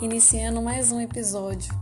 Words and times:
iniciando 0.00 0.60
mais 0.60 0.92
um 0.92 1.00
episódio. 1.00 1.74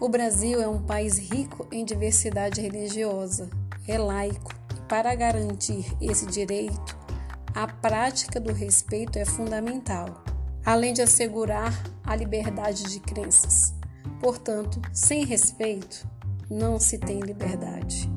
O 0.00 0.08
Brasil 0.08 0.60
é 0.60 0.66
um 0.66 0.82
país 0.82 1.18
rico 1.18 1.66
em 1.70 1.84
diversidade 1.84 2.60
religiosa, 2.60 3.50
é 3.86 3.98
laico, 3.98 4.52
e 4.74 4.80
para 4.88 5.14
garantir 5.14 5.84
esse 6.00 6.24
direito, 6.24 6.98
a 7.54 7.66
prática 7.66 8.40
do 8.40 8.52
respeito 8.52 9.18
é 9.18 9.26
fundamental, 9.26 10.24
além 10.64 10.94
de 10.94 11.02
assegurar 11.02 11.78
a 12.04 12.16
liberdade 12.16 12.84
de 12.84 13.00
crenças. 13.00 13.74
Portanto, 14.18 14.80
sem 14.92 15.24
respeito, 15.26 16.08
não 16.48 16.78
se 16.80 16.96
tem 16.96 17.20
liberdade. 17.20 18.10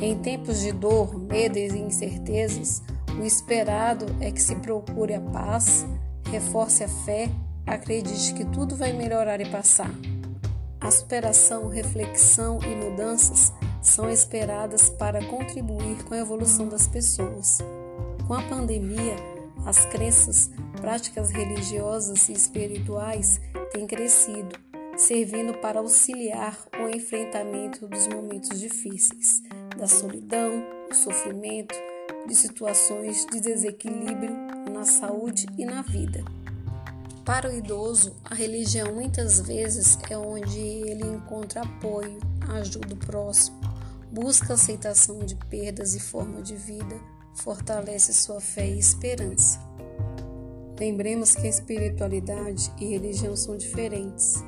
Em 0.00 0.16
tempos 0.16 0.60
de 0.60 0.70
dor, 0.70 1.18
medo 1.18 1.58
e 1.58 1.66
incertezas, 1.66 2.80
o 3.18 3.24
esperado 3.24 4.06
é 4.20 4.30
que 4.30 4.40
se 4.40 4.54
procure 4.56 5.14
a 5.14 5.20
paz, 5.20 5.84
reforce 6.30 6.84
a 6.84 6.88
fé, 6.88 7.28
acredite 7.74 8.34
que 8.34 8.44
tudo 8.44 8.74
vai 8.74 8.92
melhorar 8.92 9.40
e 9.40 9.48
passar. 9.48 9.90
A 10.80 10.90
superação, 10.90 11.68
reflexão 11.68 12.58
e 12.62 12.74
mudanças 12.74 13.52
são 13.80 14.10
esperadas 14.10 14.88
para 14.88 15.24
contribuir 15.24 16.02
com 16.04 16.14
a 16.14 16.18
evolução 16.18 16.68
das 16.68 16.86
pessoas. 16.88 17.58
Com 18.26 18.34
a 18.34 18.42
pandemia, 18.42 19.16
as 19.64 19.84
crenças, 19.86 20.50
práticas 20.80 21.30
religiosas 21.30 22.28
e 22.28 22.32
espirituais 22.32 23.40
têm 23.72 23.86
crescido, 23.86 24.58
servindo 24.96 25.54
para 25.58 25.80
auxiliar 25.80 26.58
o 26.82 26.88
enfrentamento 26.88 27.86
dos 27.86 28.06
momentos 28.08 28.58
difíceis, 28.58 29.42
da 29.76 29.86
solidão, 29.86 30.64
do 30.88 30.96
sofrimento, 30.96 31.74
de 32.26 32.34
situações 32.34 33.26
de 33.26 33.40
desequilíbrio 33.40 34.34
na 34.72 34.84
saúde 34.84 35.46
e 35.56 35.64
na 35.64 35.82
vida. 35.82 36.24
Para 37.30 37.48
o 37.48 37.54
idoso, 37.54 38.16
a 38.24 38.34
religião 38.34 38.92
muitas 38.92 39.40
vezes 39.40 39.96
é 40.10 40.18
onde 40.18 40.58
ele 40.58 41.06
encontra 41.06 41.62
apoio, 41.62 42.18
ajuda 42.48 42.92
o 42.92 42.96
próximo, 42.96 43.56
busca 44.10 44.54
aceitação 44.54 45.20
de 45.20 45.36
perdas 45.36 45.94
e 45.94 46.00
forma 46.00 46.42
de 46.42 46.56
vida, 46.56 47.00
fortalece 47.36 48.12
sua 48.12 48.40
fé 48.40 48.66
e 48.68 48.80
esperança. 48.80 49.60
Lembremos 50.76 51.36
que 51.36 51.46
a 51.46 51.50
espiritualidade 51.50 52.68
e 52.80 52.86
religião 52.86 53.36
são 53.36 53.56
diferentes. 53.56 54.42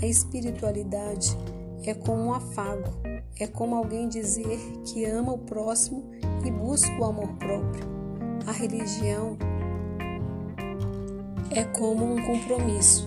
A 0.00 0.06
espiritualidade 0.06 1.36
é 1.82 1.92
como 1.92 2.22
um 2.22 2.34
afago, 2.34 2.88
é 3.36 3.48
como 3.48 3.74
alguém 3.74 4.08
dizer 4.08 4.60
que 4.84 5.04
ama 5.06 5.32
o 5.32 5.38
próximo 5.38 6.08
e 6.46 6.52
busca 6.52 6.96
o 7.00 7.04
amor 7.04 7.32
próprio. 7.34 7.84
A 8.46 8.52
religião 8.52 9.36
é 11.54 11.64
como 11.64 12.14
um 12.14 12.22
compromisso, 12.22 13.06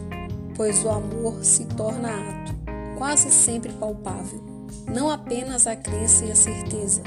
pois 0.55 0.83
o 0.83 0.89
amor 0.89 1.43
se 1.43 1.65
torna 1.65 2.09
ato, 2.09 2.55
quase 2.97 3.31
sempre 3.31 3.71
palpável. 3.73 4.41
Não 4.87 5.09
apenas 5.09 5.65
a 5.67 5.75
crença 5.75 6.25
e 6.25 6.31
a 6.31 6.35
certeza, 6.35 7.01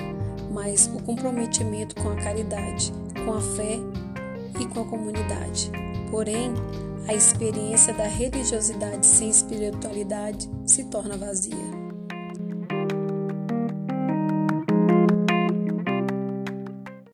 mas 0.52 0.90
o 0.92 1.02
comprometimento 1.02 1.94
com 1.96 2.10
a 2.10 2.16
caridade, 2.16 2.92
com 3.24 3.32
a 3.32 3.40
fé 3.40 3.78
e 4.60 4.66
com 4.66 4.80
a 4.80 4.84
comunidade. 4.84 5.70
Porém, 6.10 6.52
a 7.06 7.14
experiência 7.14 7.94
da 7.94 8.04
religiosidade 8.04 9.06
sem 9.06 9.30
espiritualidade 9.30 10.50
se 10.66 10.84
torna 10.84 11.16
vazia. 11.16 11.87